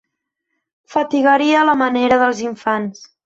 [0.93, 3.05] Fatigaria a la manera dels infants.